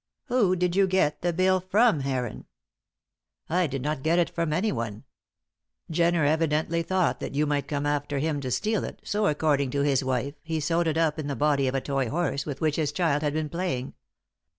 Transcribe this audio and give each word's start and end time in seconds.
Who 0.29 0.55
did 0.55 0.75
you 0.75 0.87
get 0.87 1.21
the 1.21 1.31
bill 1.31 1.59
from, 1.59 1.99
Heron?" 1.99 2.45
"I 3.47 3.67
did 3.67 3.83
not 3.83 4.01
got 4.01 4.17
it 4.17 4.31
from 4.31 4.51
anyone. 4.51 5.03
Jenner 5.91 6.25
evidently 6.25 6.81
thought 6.81 7.19
that 7.19 7.35
you 7.35 7.45
might 7.45 7.67
come 7.67 7.85
after 7.85 8.17
him 8.17 8.41
to 8.41 8.49
steal 8.49 8.83
it, 8.83 8.99
so, 9.03 9.27
according 9.27 9.69
to 9.69 9.81
his 9.81 10.03
wife, 10.03 10.33
he 10.41 10.59
sewed 10.59 10.87
it 10.87 10.97
up 10.97 11.19
in 11.19 11.27
the 11.27 11.35
body 11.35 11.67
of 11.67 11.75
a 11.75 11.81
toy 11.81 12.09
horse 12.09 12.47
with 12.47 12.61
which 12.61 12.77
his 12.77 12.91
child 12.91 13.21
had 13.21 13.33
been 13.33 13.47
playing. 13.47 13.93